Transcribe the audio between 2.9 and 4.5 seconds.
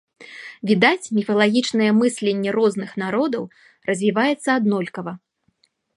народаў развіваецца